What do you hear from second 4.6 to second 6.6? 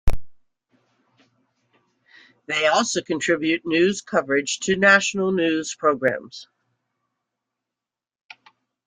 to national news programmes.